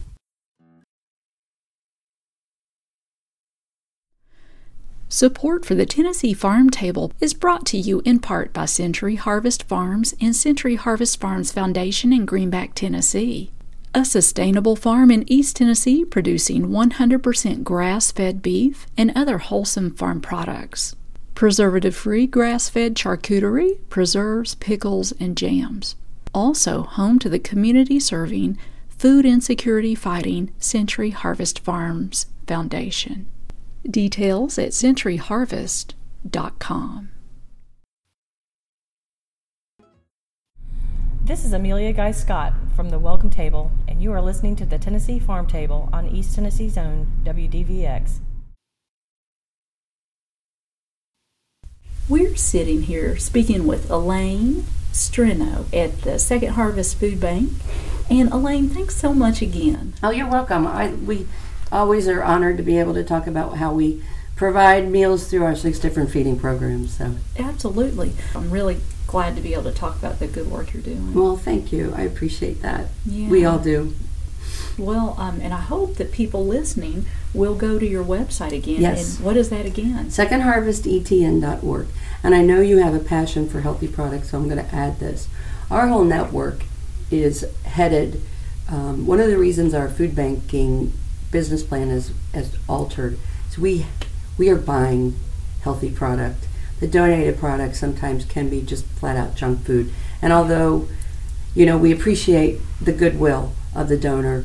Support 5.09 5.63
for 5.63 5.75
the 5.75 5.85
Tennessee 5.85 6.33
Farm 6.33 6.71
Table 6.71 7.11
is 7.19 7.35
brought 7.35 7.67
to 7.67 7.77
you 7.77 8.01
in 8.03 8.17
part 8.19 8.51
by 8.51 8.65
Century 8.65 9.15
Harvest 9.15 9.61
Farms 9.63 10.15
and 10.19 10.35
Century 10.35 10.73
Harvest 10.75 11.19
Farms 11.21 11.51
Foundation 11.51 12.11
in 12.11 12.25
Greenback, 12.25 12.73
Tennessee. 12.73 13.51
A 13.95 14.03
sustainable 14.03 14.75
farm 14.75 15.11
in 15.11 15.23
East 15.31 15.57
Tennessee 15.57 16.03
producing 16.03 16.69
100% 16.69 17.63
grass 17.63 18.11
fed 18.11 18.41
beef 18.41 18.87
and 18.97 19.11
other 19.15 19.37
wholesome 19.37 19.93
farm 19.93 20.19
products. 20.19 20.95
Preservative 21.35 21.95
free 21.95 22.25
grass 22.25 22.69
fed 22.69 22.95
charcuterie, 22.95 23.77
preserves, 23.89 24.55
pickles, 24.55 25.11
and 25.19 25.37
jams. 25.37 25.95
Also 26.33 26.81
home 26.81 27.19
to 27.19 27.29
the 27.29 27.37
community 27.37 27.99
serving, 27.99 28.57
food 28.89 29.27
insecurity 29.27 29.93
fighting 29.93 30.51
Century 30.57 31.11
Harvest 31.11 31.59
Farms 31.59 32.25
Foundation. 32.47 33.27
Details 33.87 34.57
at 34.57 34.69
centuryharvest.com. 34.69 37.09
This 41.25 41.45
is 41.45 41.53
Amelia 41.53 41.93
Guy 41.93 42.11
Scott 42.11 42.51
from 42.75 42.89
the 42.89 42.99
Welcome 42.99 43.29
Table, 43.29 43.71
and 43.87 44.01
you 44.01 44.11
are 44.11 44.21
listening 44.21 44.57
to 44.57 44.65
the 44.65 44.77
Tennessee 44.77 45.19
Farm 45.19 45.47
Table 45.47 45.87
on 45.93 46.09
East 46.09 46.35
Tennessee's 46.35 46.77
own 46.77 47.07
WDVX. 47.23 48.19
We're 52.09 52.35
sitting 52.35 52.81
here 52.81 53.15
speaking 53.15 53.65
with 53.65 53.89
Elaine 53.89 54.65
Streno 54.91 55.65
at 55.73 56.01
the 56.01 56.19
Second 56.19 56.55
Harvest 56.55 56.99
Food 56.99 57.21
Bank. 57.21 57.51
And 58.09 58.29
Elaine, 58.29 58.67
thanks 58.67 58.97
so 58.97 59.13
much 59.13 59.41
again. 59.41 59.93
Oh, 60.03 60.09
you're 60.09 60.29
welcome. 60.29 60.67
I, 60.67 60.89
we 60.89 61.25
always 61.71 62.05
are 62.09 62.21
honored 62.21 62.57
to 62.57 62.63
be 62.63 62.77
able 62.79 62.95
to 62.95 63.03
talk 63.05 63.27
about 63.27 63.59
how 63.59 63.73
we 63.73 64.03
provide 64.35 64.89
meals 64.89 65.29
through 65.29 65.45
our 65.45 65.55
six 65.55 65.79
different 65.79 66.11
feeding 66.11 66.37
programs. 66.37 66.97
So 66.97 67.15
Absolutely. 67.39 68.11
I'm 68.35 68.51
really 68.51 68.81
glad 69.13 69.35
to 69.35 69.41
be 69.43 69.53
able 69.53 69.65
to 69.65 69.71
talk 69.71 69.95
about 69.95 70.17
the 70.17 70.25
good 70.25 70.49
work 70.49 70.73
you're 70.73 70.81
doing. 70.81 71.13
Well, 71.13 71.37
thank 71.37 71.71
you. 71.71 71.93
I 71.95 72.01
appreciate 72.01 72.63
that. 72.63 72.87
Yeah. 73.05 73.29
We 73.29 73.45
all 73.45 73.59
do. 73.59 73.93
Well, 74.75 75.15
um, 75.19 75.39
and 75.39 75.53
I 75.53 75.59
hope 75.59 75.97
that 75.97 76.11
people 76.11 76.43
listening 76.47 77.05
will 77.31 77.53
go 77.53 77.77
to 77.77 77.85
your 77.85 78.03
website 78.03 78.53
again. 78.53 78.81
Yes. 78.81 79.17
And 79.17 79.25
what 79.25 79.37
is 79.37 79.51
that 79.51 79.67
again? 79.67 80.07
SecondHarvestETN.org. 80.07 81.87
And 82.23 82.33
I 82.33 82.41
know 82.41 82.59
you 82.59 82.77
have 82.77 82.95
a 82.95 82.99
passion 82.99 83.47
for 83.47 83.61
healthy 83.61 83.87
products, 83.87 84.31
so 84.31 84.39
I'm 84.39 84.49
going 84.49 84.65
to 84.65 84.75
add 84.75 84.99
this. 84.99 85.27
Our 85.69 85.89
whole 85.89 86.05
network 86.05 86.63
is 87.11 87.45
headed. 87.65 88.19
Um, 88.67 89.05
one 89.05 89.19
of 89.19 89.27
the 89.27 89.37
reasons 89.37 89.75
our 89.75 89.89
food 89.89 90.15
banking 90.15 90.91
business 91.29 91.61
plan 91.61 91.91
is 91.91 92.13
has 92.33 92.57
altered 92.67 93.19
is 93.47 93.59
we 93.59 93.85
we 94.39 94.49
are 94.49 94.55
buying 94.55 95.19
healthy 95.61 95.91
product. 95.91 96.47
The 96.83 96.89
donated 96.89 97.39
product 97.39 97.77
sometimes 97.77 98.25
can 98.25 98.49
be 98.49 98.61
just 98.61 98.83
flat 98.83 99.15
out 99.15 99.35
junk 99.35 99.63
food. 99.63 99.89
And 100.21 100.33
although 100.33 100.89
you 101.55 101.65
know 101.65 101.77
we 101.77 101.93
appreciate 101.93 102.59
the 102.81 102.91
goodwill 102.91 103.53
of 103.73 103.87
the 103.87 103.95
donor, 103.95 104.43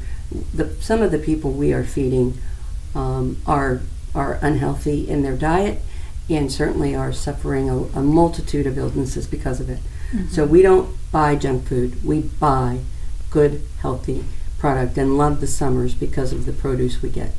the, 0.54 0.72
some 0.80 1.02
of 1.02 1.10
the 1.10 1.18
people 1.18 1.50
we 1.50 1.72
are 1.72 1.82
feeding 1.82 2.38
um, 2.94 3.38
are 3.44 3.80
are 4.14 4.38
unhealthy 4.40 5.08
in 5.08 5.22
their 5.22 5.36
diet 5.36 5.82
and 6.30 6.52
certainly 6.52 6.94
are 6.94 7.12
suffering 7.12 7.68
a, 7.68 7.76
a 7.98 8.02
multitude 8.04 8.68
of 8.68 8.78
illnesses 8.78 9.26
because 9.26 9.58
of 9.58 9.68
it. 9.68 9.80
So 10.30 10.44
we 10.44 10.62
don't 10.62 10.96
buy 11.10 11.34
junk 11.34 11.66
food. 11.66 12.04
We 12.04 12.20
buy 12.20 12.82
good, 13.30 13.62
healthy 13.80 14.24
product 14.60 14.96
and 14.96 15.18
love 15.18 15.40
the 15.40 15.48
summers 15.48 15.92
because 15.92 16.32
of 16.32 16.46
the 16.46 16.52
produce 16.52 17.02
we 17.02 17.08
get. 17.08 17.32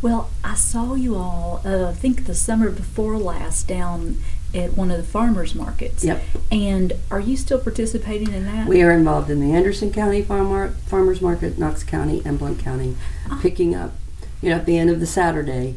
Well, 0.00 0.30
I 0.44 0.54
saw 0.54 0.94
you 0.94 1.16
all, 1.16 1.60
uh, 1.64 1.88
I 1.88 1.92
think 1.92 2.26
the 2.26 2.34
summer 2.34 2.70
before 2.70 3.18
last, 3.18 3.66
down 3.66 4.18
at 4.54 4.74
one 4.76 4.90
of 4.90 4.96
the 4.96 5.02
farmers 5.02 5.54
markets. 5.54 6.04
Yep. 6.04 6.22
And 6.52 6.92
are 7.10 7.20
you 7.20 7.36
still 7.36 7.58
participating 7.58 8.32
in 8.32 8.46
that? 8.46 8.68
We 8.68 8.80
are 8.82 8.92
involved 8.92 9.28
in 9.28 9.40
the 9.40 9.52
Anderson 9.54 9.92
County 9.92 10.22
Farm 10.22 10.46
Mar- 10.48 10.68
Farmers 10.86 11.20
Market, 11.20 11.58
Knox 11.58 11.82
County, 11.82 12.22
and 12.24 12.38
Blount 12.38 12.60
County, 12.60 12.96
picking 13.40 13.74
up, 13.74 13.92
you 14.40 14.50
know, 14.50 14.56
at 14.56 14.66
the 14.66 14.78
end 14.78 14.88
of 14.88 15.00
the 15.00 15.06
Saturday, 15.06 15.74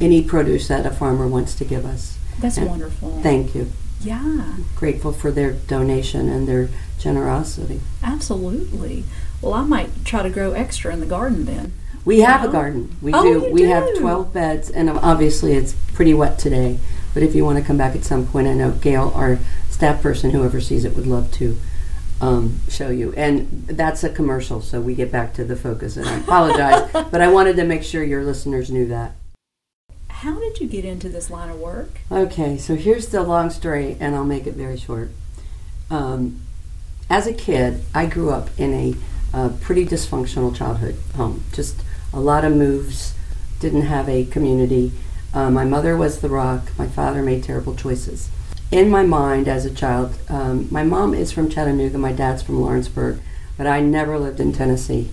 any 0.00 0.22
produce 0.22 0.68
that 0.68 0.86
a 0.86 0.90
farmer 0.90 1.26
wants 1.26 1.54
to 1.56 1.64
give 1.64 1.84
us. 1.84 2.16
That's 2.38 2.56
And 2.56 2.68
wonderful. 2.68 3.20
Thank 3.22 3.54
you. 3.54 3.70
yeah, 4.00 4.54
Grateful 4.76 5.12
for 5.12 5.30
their 5.30 5.52
donation 5.52 6.28
and 6.28 6.46
their 6.48 6.68
generosity. 6.98 7.80
absolutely. 8.02 9.04
Well, 9.42 9.52
I 9.54 9.62
might 9.64 10.04
try 10.04 10.22
to 10.22 10.30
grow 10.30 10.52
extra 10.52 10.92
in 10.92 11.00
the 11.00 11.06
garden 11.06 11.44
then. 11.44 11.72
We 12.04 12.20
have 12.20 12.44
Oh. 12.44 12.48
a 12.48 12.52
garden. 12.52 12.94
We 13.00 13.12
Oh, 13.14 13.22
do. 13.22 13.28
you 13.46 13.52
we 13.52 13.62
have 13.62 13.86
do? 13.94 14.00
12 14.00 14.32
beds, 14.32 14.68
and 14.70 14.90
obviously 14.90 15.52
it's 15.54 15.74
pretty 15.94 16.12
wet 16.14 16.38
today. 16.38 16.78
But 17.14 17.22
if 17.22 17.34
you 17.34 17.44
want 17.44 17.58
to 17.58 17.64
come 17.64 17.76
back 17.78 17.94
at 17.94 18.04
some 18.04 18.26
point, 18.26 18.46
I 18.48 18.54
know 18.54 18.72
Gail, 18.72 19.12
our 19.14 19.38
staff 19.70 20.02
person 20.02 20.30
who 20.30 20.42
oversees 20.42 20.84
it, 20.84 20.94
would 20.96 21.06
love 21.06 21.30
to 21.32 21.56
um, 22.20 22.60
show 22.68 22.90
you. 22.90 23.12
And 23.16 23.66
that's 23.66 24.04
a 24.04 24.08
commercial, 24.08 24.60
so 24.60 24.80
we 24.80 24.94
get 24.94 25.10
back 25.12 25.34
to 25.34 25.44
the 25.44 25.56
focus. 25.56 25.96
And 25.96 26.08
I 26.08 26.16
apologize, 26.18 26.90
but 27.10 27.20
I 27.20 27.28
wanted 27.28 27.56
to 27.56 27.64
make 27.64 27.82
sure 27.82 28.02
your 28.04 28.24
listeners 28.24 28.70
knew 28.70 28.86
that. 28.88 29.12
How 30.08 30.38
did 30.38 30.60
you 30.60 30.66
get 30.66 30.84
into 30.84 31.08
this 31.08 31.28
line 31.30 31.50
of 31.50 31.58
work? 31.58 31.98
Okay, 32.10 32.56
so 32.56 32.76
here's 32.76 33.08
the 33.08 33.22
long 33.22 33.50
story, 33.50 33.96
and 34.00 34.14
I'll 34.14 34.24
make 34.24 34.46
it 34.46 34.54
very 34.54 34.76
short. 34.78 35.10
Um, 35.90 36.40
as 37.10 37.26
a 37.26 37.32
kid, 37.32 37.82
I 37.94 38.06
grew 38.06 38.30
up 38.30 38.48
in 38.58 38.72
a 38.72 38.94
uh, 39.36 39.50
pretty 39.60 39.84
dysfunctional 39.84 40.54
childhood 40.54 40.96
home. 41.16 41.42
Just 41.52 41.82
a 42.14 42.20
lot 42.20 42.44
of 42.44 42.54
moves, 42.54 43.14
didn't 43.58 43.82
have 43.82 44.08
a 44.08 44.24
community. 44.24 44.92
Uh, 45.34 45.50
my 45.50 45.64
mother 45.64 45.96
was 45.96 46.20
the 46.20 46.28
rock, 46.28 46.70
my 46.78 46.86
father 46.86 47.22
made 47.22 47.42
terrible 47.42 47.74
choices. 47.74 48.30
In 48.70 48.88
my 48.88 49.02
mind 49.02 49.48
as 49.48 49.66
a 49.66 49.74
child, 49.74 50.16
um, 50.28 50.68
my 50.70 50.84
mom 50.84 51.12
is 51.12 51.32
from 51.32 51.50
Chattanooga, 51.50 51.98
my 51.98 52.12
dad's 52.12 52.42
from 52.42 52.60
Lawrenceburg, 52.60 53.20
but 53.58 53.66
I 53.66 53.80
never 53.80 54.18
lived 54.18 54.40
in 54.40 54.52
Tennessee. 54.52 55.10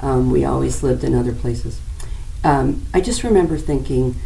Um, 0.00 0.30
we 0.30 0.44
always 0.44 0.82
lived 0.82 1.04
in 1.04 1.14
other 1.14 1.32
places. 1.32 1.80
Um, 2.44 2.84
I 2.92 3.00
just 3.00 3.22
remember 3.22 3.56
thinking, 3.56 4.16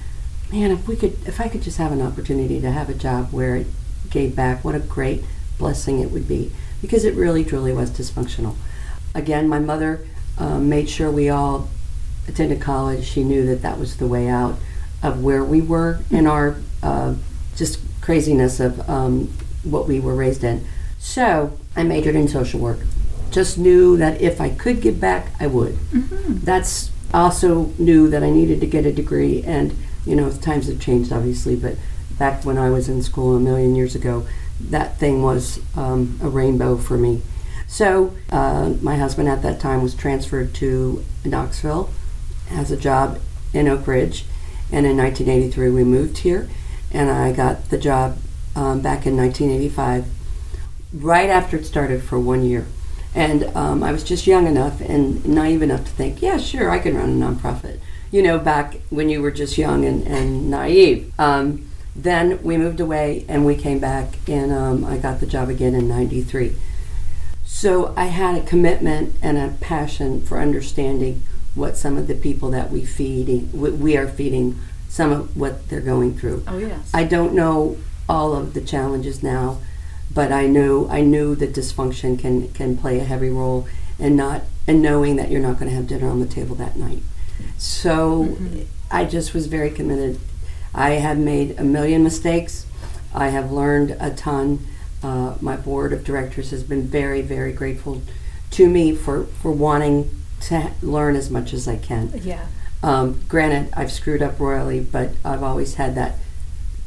man, 0.50 0.70
if 0.70 0.88
we 0.88 0.96
could, 0.96 1.16
if 1.26 1.40
I 1.40 1.48
could 1.48 1.62
just 1.62 1.78
have 1.78 1.92
an 1.92 2.02
opportunity 2.02 2.60
to 2.60 2.70
have 2.70 2.88
a 2.88 2.94
job 2.94 3.32
where 3.32 3.56
it 3.56 3.66
gave 4.10 4.34
back, 4.34 4.64
what 4.64 4.74
a 4.74 4.80
great 4.80 5.22
blessing 5.58 6.00
it 6.00 6.10
would 6.10 6.26
be, 6.26 6.50
because 6.80 7.04
it 7.04 7.14
really, 7.14 7.44
truly 7.44 7.72
was 7.72 7.90
dysfunctional. 7.90 8.56
Again, 9.14 9.48
my 9.48 9.58
mother 9.58 10.06
um, 10.38 10.68
made 10.68 10.88
sure 10.88 11.10
we 11.10 11.28
all 11.28 11.68
attended 12.28 12.60
college. 12.60 13.04
She 13.04 13.24
knew 13.24 13.46
that 13.46 13.62
that 13.62 13.78
was 13.78 13.96
the 13.96 14.06
way 14.06 14.28
out 14.28 14.56
of 15.02 15.22
where 15.22 15.44
we 15.44 15.60
were 15.60 16.00
in 16.10 16.26
our 16.26 16.56
uh, 16.82 17.14
just 17.54 17.80
craziness 18.00 18.60
of 18.60 18.88
um, 18.88 19.32
what 19.64 19.86
we 19.86 20.00
were 20.00 20.14
raised 20.14 20.44
in. 20.44 20.66
So 20.98 21.58
I 21.74 21.82
majored 21.82 22.14
in 22.16 22.28
social 22.28 22.60
work. 22.60 22.80
Just 23.30 23.58
knew 23.58 23.96
that 23.96 24.20
if 24.20 24.40
I 24.40 24.50
could 24.50 24.80
give 24.80 25.00
back, 25.00 25.28
I 25.40 25.46
would. 25.46 25.78
That's 26.44 26.90
also 27.12 27.66
knew 27.78 28.08
that 28.10 28.22
I 28.22 28.30
needed 28.30 28.60
to 28.60 28.66
get 28.66 28.86
a 28.86 28.92
degree, 28.92 29.42
and 29.42 29.76
you 30.04 30.16
know 30.16 30.30
times 30.30 30.68
have 30.68 30.80
changed 30.80 31.12
obviously, 31.12 31.56
but 31.56 31.76
back 32.18 32.44
when 32.44 32.58
I 32.58 32.70
was 32.70 32.88
in 32.88 33.02
school 33.02 33.36
a 33.36 33.40
million 33.40 33.74
years 33.74 33.94
ago, 33.94 34.26
that 34.60 34.98
thing 34.98 35.22
was 35.22 35.60
um, 35.76 36.18
a 36.22 36.28
rainbow 36.28 36.76
for 36.76 36.96
me. 36.96 37.22
So 37.66 38.14
uh, 38.30 38.74
my 38.80 38.96
husband 38.96 39.28
at 39.28 39.42
that 39.42 39.60
time 39.60 39.82
was 39.82 39.94
transferred 39.94 40.54
to 40.54 41.04
Knoxville, 41.24 41.90
has 42.48 42.70
a 42.70 42.76
job 42.76 43.20
in 43.52 43.68
Oak 43.68 43.86
Ridge, 43.86 44.24
and 44.72 44.86
in 44.86 44.96
1983 44.96 45.70
we 45.70 45.84
moved 45.84 46.18
here, 46.18 46.48
and 46.92 47.10
I 47.10 47.32
got 47.32 47.70
the 47.70 47.78
job 47.78 48.18
um, 48.54 48.80
back 48.80 49.06
in 49.06 49.16
1985, 49.16 50.06
right 50.94 51.30
after 51.30 51.56
it 51.56 51.66
started 51.66 52.02
for 52.02 52.18
one 52.18 52.44
year. 52.44 52.66
And 53.14 53.44
um, 53.56 53.82
I 53.82 53.92
was 53.92 54.04
just 54.04 54.26
young 54.26 54.46
enough 54.46 54.80
and 54.80 55.26
naive 55.26 55.62
enough 55.62 55.84
to 55.84 55.90
think, 55.90 56.20
yeah, 56.20 56.36
sure, 56.36 56.70
I 56.70 56.78
can 56.78 56.96
run 56.96 57.22
a 57.22 57.26
nonprofit. 57.26 57.80
You 58.10 58.22
know, 58.22 58.38
back 58.38 58.76
when 58.90 59.08
you 59.08 59.22
were 59.22 59.30
just 59.30 59.56
young 59.56 59.84
and, 59.84 60.06
and 60.06 60.50
naive. 60.50 61.12
Um, 61.18 61.68
then 61.94 62.42
we 62.42 62.58
moved 62.58 62.78
away 62.78 63.24
and 63.26 63.46
we 63.46 63.56
came 63.56 63.78
back, 63.78 64.18
and 64.28 64.52
um, 64.52 64.84
I 64.84 64.98
got 64.98 65.20
the 65.20 65.26
job 65.26 65.48
again 65.48 65.74
in 65.74 65.88
93. 65.88 66.54
So 67.44 67.94
I 67.96 68.06
had 68.06 68.36
a 68.36 68.42
commitment 68.42 69.16
and 69.22 69.38
a 69.38 69.56
passion 69.60 70.20
for 70.20 70.38
understanding 70.38 71.22
what 71.56 71.76
some 71.76 71.96
of 71.96 72.06
the 72.06 72.14
people 72.14 72.50
that 72.50 72.70
we 72.70 72.84
feeding 72.84 73.50
we- 73.52 73.96
are 73.96 74.06
feeding 74.06 74.56
some 74.88 75.10
of 75.10 75.36
what 75.36 75.68
they're 75.68 75.80
going 75.80 76.16
through. 76.16 76.42
Oh, 76.46 76.58
yes. 76.58 76.90
I 76.94 77.04
don't 77.04 77.34
know 77.34 77.76
all 78.08 78.34
of 78.34 78.54
the 78.54 78.60
challenges 78.60 79.22
now, 79.22 79.58
but 80.14 80.30
I 80.30 80.46
knew 80.46 80.86
I 80.88 81.00
knew 81.00 81.34
that 81.36 81.52
dysfunction 81.52 82.18
can 82.18 82.48
can 82.52 82.76
play 82.76 83.00
a 83.00 83.04
heavy 83.04 83.30
role 83.30 83.66
in 83.98 84.14
not 84.14 84.42
and 84.68 84.80
knowing 84.80 85.16
that 85.16 85.30
you're 85.30 85.40
not 85.40 85.58
going 85.58 85.70
to 85.70 85.76
have 85.76 85.86
dinner 85.86 86.08
on 86.08 86.20
the 86.20 86.26
table 86.26 86.54
that 86.56 86.76
night. 86.76 87.02
So 87.58 88.36
I 88.90 89.04
just 89.04 89.34
was 89.34 89.46
very 89.46 89.70
committed. 89.70 90.20
I 90.74 90.90
have 90.92 91.18
made 91.18 91.58
a 91.58 91.64
million 91.64 92.02
mistakes. 92.02 92.66
I 93.14 93.28
have 93.28 93.50
learned 93.50 93.96
a 93.98 94.10
ton. 94.10 94.66
Uh, 95.02 95.36
my 95.40 95.56
board 95.56 95.92
of 95.92 96.04
directors 96.04 96.50
has 96.50 96.62
been 96.62 96.82
very, 96.82 97.22
very 97.22 97.52
grateful 97.52 98.02
to 98.52 98.68
me 98.68 98.94
for, 98.94 99.24
for 99.24 99.52
wanting 99.52 100.10
to 100.42 100.70
learn 100.82 101.16
as 101.16 101.30
much 101.30 101.52
as 101.52 101.66
I 101.66 101.76
can. 101.76 102.10
yeah. 102.22 102.46
Um, 102.82 103.20
granted, 103.26 103.72
I've 103.74 103.90
screwed 103.90 104.22
up 104.22 104.38
royally, 104.38 104.80
but 104.80 105.12
I've 105.24 105.42
always 105.42 105.74
had 105.74 105.94
that 105.94 106.16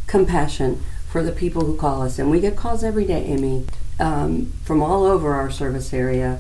compassion 0.08 0.82
for 1.10 1.24
the 1.24 1.32
people 1.32 1.66
who 1.66 1.76
call 1.76 2.04
us. 2.04 2.20
And 2.20 2.30
we 2.30 2.40
get 2.40 2.56
calls 2.56 2.84
every 2.84 3.06
day, 3.06 3.24
Amy, 3.26 3.66
um, 4.00 4.54
from 4.64 4.82
all 4.82 5.04
over 5.04 5.34
our 5.34 5.50
service 5.50 5.94
area, 5.94 6.40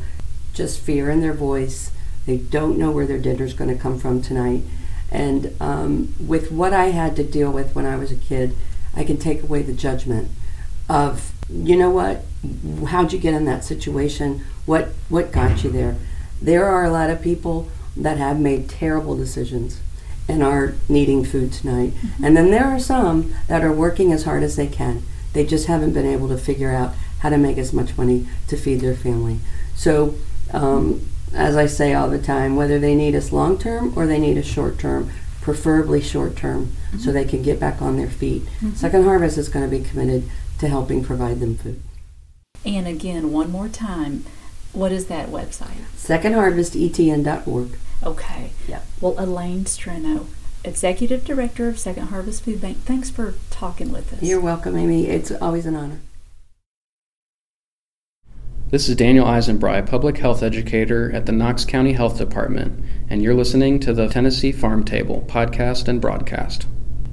just 0.54 0.80
fear 0.80 1.10
in 1.10 1.22
their 1.22 1.34
voice. 1.34 1.92
They 2.26 2.38
don't 2.38 2.78
know 2.78 2.92
where 2.92 3.08
their 3.08 3.18
dinner's 3.18 3.54
going 3.54 3.76
to 3.76 3.82
come 3.82 4.00
from 4.00 4.22
tonight. 4.22 4.64
And 5.12 5.56
um, 5.60 6.14
with 6.20 6.52
what 6.52 6.72
I 6.72 6.92
had 6.92 7.16
to 7.16 7.24
deal 7.24 7.52
with 7.52 7.74
when 7.74 7.86
I 7.86 7.96
was 7.96 8.12
a 8.12 8.16
kid, 8.16 8.56
I 8.96 9.04
can 9.04 9.18
take 9.18 9.42
away 9.44 9.64
the 9.64 9.74
judgment 9.74 10.30
of, 10.88 11.32
you 11.50 11.76
know 11.76 11.90
what, 11.90 12.24
how'd 12.88 13.12
you 13.12 13.20
get 13.20 13.34
in 13.34 13.46
that 13.46 13.64
situation? 13.64 14.44
What 14.66 14.90
what 15.10 15.32
got 15.32 15.64
you 15.64 15.72
there? 15.72 15.96
There 16.42 16.66
are 16.66 16.86
a 16.86 16.92
lot 16.92 17.10
of 17.10 17.22
people 17.22 17.70
that 17.96 18.18
have 18.18 18.40
made 18.40 18.70
terrible 18.70 19.16
decisions 19.16 19.82
and 20.28 20.44
are 20.44 20.76
needing 20.88 21.26
food 21.26 21.52
tonight. 21.52 21.92
Mm-hmm. 21.94 22.24
And 22.24 22.38
then 22.38 22.52
there 22.52 22.66
are 22.66 22.80
some 22.80 23.34
that 23.48 23.64
are 23.64 23.74
working 23.74 24.14
as 24.14 24.24
hard 24.24 24.44
as 24.44 24.56
they 24.56 24.68
can. 24.68 25.04
They 25.34 25.46
just 25.46 25.68
haven't 25.68 25.94
been 25.94 26.06
able 26.06 26.28
to 26.30 26.38
figure 26.38 26.72
out 26.72 26.94
how 27.20 27.30
to 27.30 27.38
make 27.38 27.58
as 27.58 27.74
much 27.74 27.98
money 27.98 28.28
to 28.48 28.56
feed 28.56 28.80
their 28.80 28.96
family. 28.96 29.40
So, 29.76 30.16
um, 30.54 31.08
as 31.34 31.56
I 31.56 31.66
say 31.66 31.94
all 31.94 32.10
the 32.10 32.22
time, 32.22 32.56
whether 32.56 32.80
they 32.80 32.96
need 32.96 33.16
us 33.16 33.32
long 33.32 33.58
term 33.58 33.98
or 33.98 34.06
they 34.06 34.20
need 34.20 34.38
us 34.38 34.46
short 34.46 34.80
term, 34.80 35.12
preferably 35.42 36.02
short 36.02 36.36
term, 36.36 36.68
mm-hmm. 36.68 37.00
so 37.00 37.12
they 37.12 37.26
can 37.26 37.44
get 37.44 37.60
back 37.60 37.82
on 37.82 37.98
their 37.98 38.10
feet. 38.10 38.44
Mm-hmm. 38.44 38.74
Second 38.74 39.04
Harvest 39.04 39.38
is 39.38 39.50
going 39.50 39.70
to 39.70 39.78
be 39.78 39.84
committed 39.84 40.30
to 40.60 40.68
helping 40.68 41.04
provide 41.04 41.40
them 41.40 41.56
food. 41.56 41.82
And 42.66 42.88
again, 42.88 43.32
one 43.32 43.52
more 43.52 43.70
time, 43.70 44.26
what 44.74 44.92
is 44.92 45.08
that 45.08 45.30
website? 45.30 45.84
SecondHarvestETN.org. 45.96 47.78
Okay. 48.04 48.52
Yeah. 48.68 48.82
Well, 49.02 49.16
Elaine 49.18 49.66
Streno, 49.66 50.28
Executive 50.64 51.26
Director 51.26 51.68
of 51.68 51.80
Second 51.80 52.08
Harvest 52.08 52.44
Food 52.44 52.62
Bank, 52.62 52.78
thanks 52.80 53.10
for 53.10 53.34
talking 53.50 53.92
with 53.92 54.14
us. 54.14 54.22
You're 54.22 54.40
welcome, 54.40 54.78
Amy. 54.78 55.08
It's 55.08 55.32
always 55.32 55.66
an 55.66 55.76
honor. 55.76 56.00
This 58.72 58.88
is 58.88 58.96
Daniel 58.96 59.26
Eisenbry, 59.26 59.84
Public 59.90 60.20
Health 60.20 60.44
Educator 60.44 61.12
at 61.12 61.26
the 61.26 61.32
Knox 61.32 61.66
County 61.66 61.94
Health 61.94 62.20
Department, 62.20 62.86
and 63.10 63.24
you're 63.24 63.34
listening 63.34 63.80
to 63.80 63.94
the 63.94 64.08
Tennessee 64.08 64.52
Farm 64.52 64.84
Table 64.84 65.26
podcast 65.28 65.88
and 65.88 66.00
broadcast. 66.00 66.68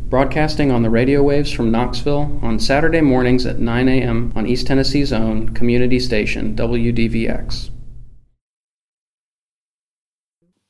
Broadcasting 0.09 0.71
on 0.71 0.83
the 0.83 0.91
radio 0.91 1.21
waves 1.21 1.51
from 1.51 1.73
Knoxville 1.73 2.39
on 2.41 2.61
Saturday 2.61 3.01
mornings 3.01 3.45
at 3.45 3.59
9 3.59 3.89
a.m. 3.89 4.33
on 4.37 4.47
East 4.47 4.69
Tennessee's 4.69 5.13
own 5.13 5.49
community 5.49 5.99
station, 5.99 6.55
WDVX. 6.55 7.71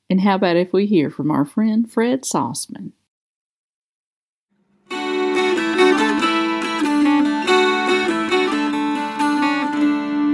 And 0.09 0.23
how 0.23 0.37
about 0.37 0.57
if 0.57 0.73
we 0.73 0.87
hear 0.87 1.11
from 1.11 1.31
our 1.31 1.45
friend 1.45 1.91
Fred 1.91 2.23
Sauceman? 2.23 2.93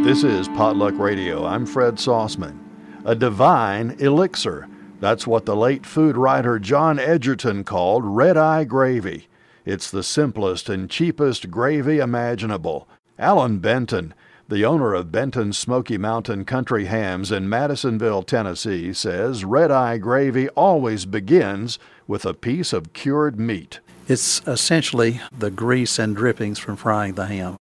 This 0.04 0.22
is 0.22 0.46
Potluck 0.48 0.96
Radio. 0.96 1.44
I'm 1.44 1.66
Fred 1.66 1.96
Sauceman. 1.96 2.56
A 3.04 3.16
divine 3.16 3.96
elixir. 3.98 4.68
That's 5.02 5.26
what 5.26 5.46
the 5.46 5.56
late 5.56 5.84
food 5.84 6.16
writer 6.16 6.60
John 6.60 7.00
Egerton 7.00 7.64
called 7.64 8.04
red 8.04 8.36
eye 8.36 8.62
gravy. 8.62 9.26
It's 9.64 9.90
the 9.90 10.04
simplest 10.04 10.68
and 10.68 10.88
cheapest 10.88 11.50
gravy 11.50 11.98
imaginable. 11.98 12.86
Allan 13.18 13.58
Benton, 13.58 14.14
the 14.48 14.64
owner 14.64 14.94
of 14.94 15.10
Benton's 15.10 15.58
Smoky 15.58 15.98
Mountain 15.98 16.44
Country 16.44 16.84
Hams 16.84 17.32
in 17.32 17.48
Madisonville, 17.48 18.22
Tennessee, 18.22 18.92
says 18.92 19.44
red 19.44 19.72
eye 19.72 19.98
gravy 19.98 20.48
always 20.50 21.04
begins 21.04 21.80
with 22.06 22.24
a 22.24 22.32
piece 22.32 22.72
of 22.72 22.92
cured 22.92 23.40
meat. 23.40 23.80
It's 24.06 24.40
essentially 24.46 25.20
the 25.36 25.50
grease 25.50 25.98
and 25.98 26.14
drippings 26.14 26.60
from 26.60 26.76
frying 26.76 27.14
the 27.14 27.26
ham. 27.26 27.56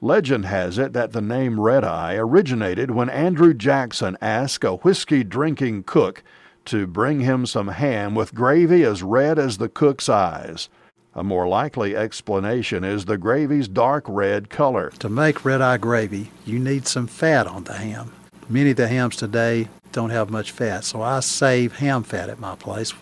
Legend 0.00 0.46
has 0.46 0.78
it 0.78 0.94
that 0.94 1.12
the 1.12 1.20
name 1.20 1.60
red 1.60 1.84
eye 1.84 2.14
originated 2.14 2.92
when 2.92 3.10
Andrew 3.10 3.52
Jackson 3.52 4.16
asked 4.22 4.64
a 4.64 4.76
whiskey 4.76 5.22
drinking 5.22 5.82
cook 5.82 6.22
to 6.68 6.86
bring 6.86 7.20
him 7.20 7.46
some 7.46 7.68
ham 7.68 8.14
with 8.14 8.34
gravy 8.34 8.84
as 8.84 9.02
red 9.02 9.38
as 9.38 9.58
the 9.58 9.68
cook's 9.68 10.08
eyes. 10.08 10.68
A 11.14 11.24
more 11.24 11.48
likely 11.48 11.96
explanation 11.96 12.84
is 12.84 13.06
the 13.06 13.18
gravy's 13.18 13.68
dark 13.68 14.04
red 14.06 14.50
color. 14.50 14.90
To 15.00 15.08
make 15.08 15.44
red 15.44 15.60
eye 15.60 15.78
gravy, 15.78 16.30
you 16.44 16.58
need 16.58 16.86
some 16.86 17.06
fat 17.06 17.46
on 17.46 17.64
the 17.64 17.72
ham. 17.72 18.12
Many 18.48 18.70
of 18.70 18.76
the 18.76 18.88
hams 18.88 19.16
today 19.16 19.68
don't 19.92 20.10
have 20.10 20.30
much 20.30 20.52
fat, 20.52 20.84
so 20.84 21.02
I 21.02 21.20
save 21.20 21.78
ham 21.78 22.02
fat 22.02 22.28
at 22.28 22.38
my 22.38 22.54
place 22.54 22.92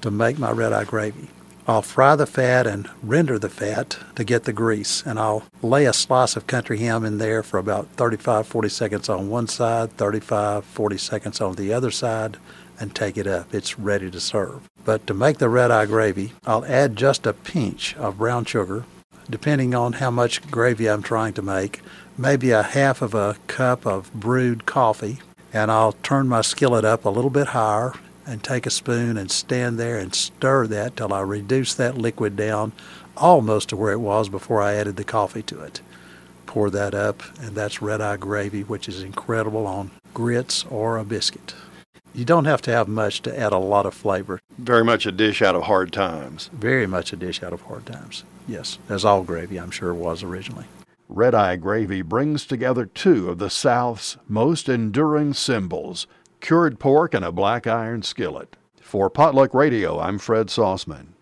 to 0.00 0.10
make 0.10 0.38
my 0.38 0.50
red 0.50 0.72
eye 0.72 0.84
gravy. 0.84 1.28
I'll 1.68 1.82
fry 1.82 2.16
the 2.16 2.26
fat 2.26 2.66
and 2.66 2.90
render 3.02 3.38
the 3.38 3.48
fat 3.48 3.98
to 4.16 4.24
get 4.24 4.44
the 4.44 4.52
grease, 4.52 5.04
and 5.06 5.20
I'll 5.20 5.44
lay 5.62 5.84
a 5.84 5.92
slice 5.92 6.34
of 6.34 6.46
country 6.46 6.78
ham 6.78 7.04
in 7.04 7.18
there 7.18 7.42
for 7.42 7.58
about 7.58 7.86
35 7.90 8.46
40 8.46 8.68
seconds 8.68 9.08
on 9.08 9.30
one 9.30 9.46
side, 9.46 9.92
35 9.92 10.64
40 10.64 10.98
seconds 10.98 11.40
on 11.40 11.54
the 11.54 11.72
other 11.72 11.90
side, 11.90 12.38
and 12.80 12.94
take 12.94 13.16
it 13.16 13.26
up. 13.26 13.54
It's 13.54 13.78
ready 13.78 14.10
to 14.10 14.18
serve. 14.18 14.68
But 14.84 15.06
to 15.06 15.14
make 15.14 15.38
the 15.38 15.50
red 15.50 15.70
eye 15.70 15.86
gravy, 15.86 16.32
I'll 16.46 16.64
add 16.64 16.96
just 16.96 17.26
a 17.26 17.34
pinch 17.34 17.94
of 17.96 18.18
brown 18.18 18.46
sugar, 18.46 18.84
depending 19.28 19.74
on 19.74 19.94
how 19.94 20.10
much 20.10 20.50
gravy 20.50 20.88
I'm 20.88 21.02
trying 21.02 21.34
to 21.34 21.42
make, 21.42 21.82
maybe 22.16 22.50
a 22.50 22.62
half 22.62 23.02
of 23.02 23.14
a 23.14 23.36
cup 23.46 23.86
of 23.86 24.12
brewed 24.14 24.66
coffee, 24.66 25.20
and 25.52 25.70
I'll 25.70 25.92
turn 25.92 26.26
my 26.26 26.40
skillet 26.40 26.84
up 26.84 27.04
a 27.04 27.10
little 27.10 27.30
bit 27.30 27.48
higher 27.48 27.92
and 28.26 28.42
take 28.42 28.66
a 28.66 28.70
spoon 28.70 29.16
and 29.16 29.30
stand 29.30 29.78
there 29.78 29.98
and 29.98 30.14
stir 30.14 30.66
that 30.68 30.96
till 30.96 31.12
I 31.12 31.20
reduce 31.20 31.74
that 31.74 31.98
liquid 31.98 32.36
down 32.36 32.72
almost 33.16 33.68
to 33.68 33.76
where 33.76 33.92
it 33.92 33.98
was 33.98 34.28
before 34.28 34.62
I 34.62 34.74
added 34.74 34.96
the 34.96 35.04
coffee 35.04 35.42
to 35.42 35.60
it. 35.60 35.80
Pour 36.46 36.70
that 36.70 36.94
up, 36.94 37.22
and 37.40 37.54
that's 37.54 37.82
red 37.82 38.00
eye 38.00 38.16
gravy, 38.16 38.62
which 38.62 38.88
is 38.88 39.02
incredible 39.02 39.66
on 39.66 39.90
grits 40.14 40.64
or 40.70 40.96
a 40.96 41.04
biscuit. 41.04 41.54
You 42.20 42.26
don't 42.26 42.44
have 42.44 42.60
to 42.62 42.70
have 42.70 42.86
much 42.86 43.22
to 43.22 43.40
add 43.40 43.54
a 43.54 43.56
lot 43.56 43.86
of 43.86 43.94
flavor. 43.94 44.40
Very 44.58 44.84
much 44.84 45.06
a 45.06 45.10
dish 45.10 45.40
out 45.40 45.54
of 45.54 45.62
hard 45.62 45.90
times. 45.90 46.50
Very 46.52 46.86
much 46.86 47.14
a 47.14 47.16
dish 47.16 47.42
out 47.42 47.54
of 47.54 47.62
hard 47.62 47.86
times. 47.86 48.24
Yes, 48.46 48.78
as 48.90 49.06
all 49.06 49.22
gravy, 49.22 49.58
I'm 49.58 49.70
sure, 49.70 49.94
was 49.94 50.22
originally. 50.22 50.66
Red 51.08 51.34
Eye 51.34 51.56
Gravy 51.56 52.02
brings 52.02 52.44
together 52.44 52.84
two 52.84 53.30
of 53.30 53.38
the 53.38 53.48
South's 53.48 54.18
most 54.28 54.68
enduring 54.68 55.32
symbols 55.32 56.06
cured 56.42 56.78
pork 56.78 57.14
and 57.14 57.24
a 57.24 57.32
black 57.32 57.66
iron 57.66 58.02
skillet. 58.02 58.54
For 58.82 59.08
Potluck 59.08 59.54
Radio, 59.54 59.98
I'm 59.98 60.18
Fred 60.18 60.48
Sauceman. 60.48 61.14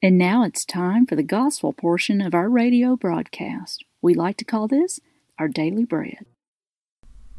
And 0.00 0.16
now 0.16 0.44
it's 0.44 0.64
time 0.64 1.06
for 1.06 1.16
the 1.16 1.24
gospel 1.24 1.72
portion 1.72 2.20
of 2.20 2.32
our 2.32 2.48
radio 2.48 2.94
broadcast. 2.94 3.84
We 4.00 4.14
like 4.14 4.36
to 4.36 4.44
call 4.44 4.68
this 4.68 5.00
our 5.40 5.48
daily 5.48 5.84
bread. 5.84 6.24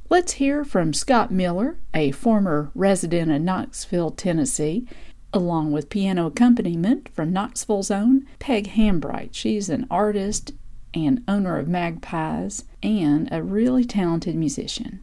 Let's 0.10 0.34
hear 0.34 0.66
from 0.66 0.94
Scott 0.94 1.32
Miller, 1.32 1.78
a 1.94 2.12
former 2.12 2.70
resident 2.76 3.32
of 3.32 3.42
Knoxville, 3.42 4.12
Tennessee, 4.12 4.86
along 5.32 5.72
with 5.72 5.90
piano 5.90 6.26
accompaniment 6.26 7.08
from 7.14 7.32
Knoxville's 7.32 7.92
own 7.92 8.28
Peg 8.40 8.68
Hambright. 8.72 9.30
She's 9.32 9.70
an 9.70 9.88
artist 9.90 10.52
and 10.94 11.24
owner 11.30 11.58
of 11.58 11.70
Magpies 11.70 12.66
and 12.84 13.30
a 13.32 13.42
really 13.42 13.86
talented 13.86 14.36
musician. 14.36 15.02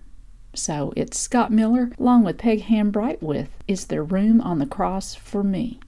So 0.52 0.92
it's 0.94 1.18
Scott 1.18 1.50
Miller 1.50 1.90
along 1.98 2.24
with 2.24 2.36
Peg 2.36 2.64
Hambright 2.64 3.22
with 3.22 3.48
Is 3.66 3.86
There 3.86 4.04
Room 4.04 4.42
on 4.42 4.58
the 4.58 4.66
Cross 4.66 5.14
for 5.14 5.42
Me? 5.42 5.80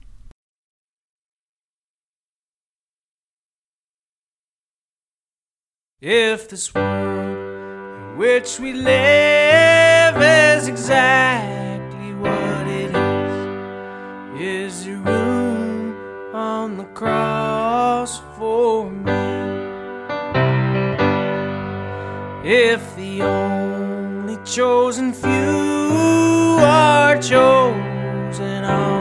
If 6.01 6.47
this 6.47 6.73
world 6.73 8.13
in 8.13 8.17
which 8.17 8.57
we 8.57 8.71
live 8.71 10.15
is 10.15 10.69
exactly 10.69 12.13
what 12.13 12.67
it 12.67 12.95
is, 12.95 14.41
is 14.41 14.85
there 14.85 14.95
room 14.95 15.93
on 16.33 16.77
the 16.77 16.85
cross 16.85 18.21
for 18.37 18.89
me? 18.89 19.11
If 22.49 22.95
the 22.95 23.21
only 23.23 24.37
chosen 24.45 25.11
few 25.11 25.29
are 26.61 27.21
chosen 27.21 28.63
all 28.63 28.98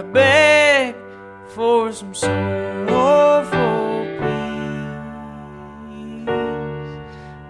I 0.00 0.02
beg 0.02 0.94
for 1.48 1.92
some 1.92 2.14
sorrowful 2.14 4.06
peace. 4.18 6.26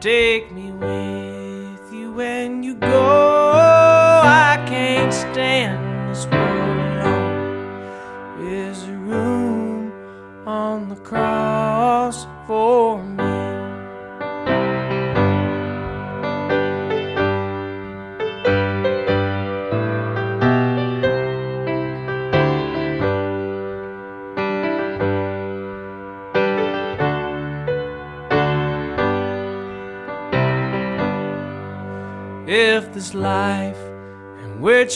Take 0.01 0.51
me 0.51 0.73
with 0.73 1.93
you 1.93 2.13
when 2.13 2.65
you 2.65 2.75
go. 2.75 3.53
I 4.25 4.61
can't 4.67 5.15
stand. 5.15 5.90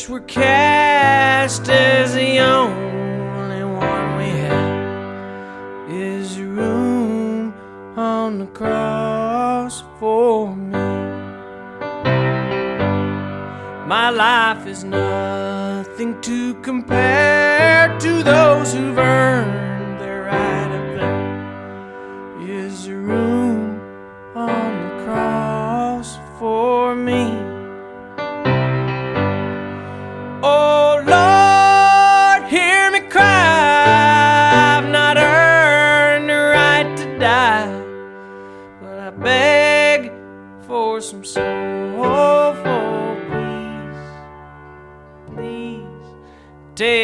Which 0.04 0.10
we're 0.10 0.26
cast 0.26 1.68
as 1.70 2.12
the 2.12 2.38
only 2.38 3.64
one 3.64 4.16
we 4.18 4.28
have. 4.48 5.90
Is 5.90 6.38
room 6.38 7.54
on 7.96 8.38
the 8.38 8.46
cross 8.46 9.82
for 9.98 10.54
me? 10.54 10.78
My 13.86 14.10
life 14.10 14.66
is 14.66 14.84
nothing 14.84 16.20
to 16.20 16.54
compare 16.60 17.98
to 18.00 18.22
those 18.22 18.74
who've 18.74 18.98
earned 18.98 19.63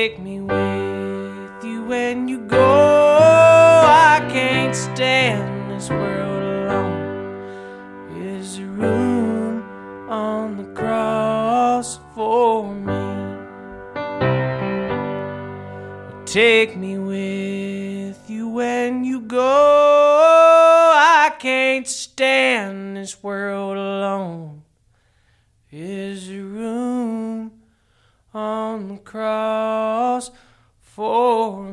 take 0.01 0.19
me 0.19 0.41
with 0.41 1.63
you 1.63 1.85
when 1.85 2.27
you 2.27 2.39
go. 2.39 3.19
I 3.83 4.27
can't 4.33 4.75
stand 4.75 5.71
this 5.71 5.91
world 5.91 6.43
alone. 6.43 8.09
Is 8.17 8.57
there 8.57 8.67
room 8.67 9.63
on 10.09 10.57
the 10.57 10.69
cross 10.73 11.99
for 12.15 12.75
me? 12.75 13.03
Take 16.25 16.79
me 16.79 16.97
with 16.97 18.21
you 18.31 18.49
when 18.49 19.05
you 19.05 19.21
go. 19.21 19.53
I 20.97 21.31
can't 21.39 21.87
stand 21.87 22.97
this 22.97 23.23
world 23.23 23.77
alone. 23.77 24.63
Is 25.71 26.29
there 26.29 26.43
room 26.43 27.53
on 28.33 28.89
the 28.89 28.97
cross 28.99 29.80
for 31.01 31.73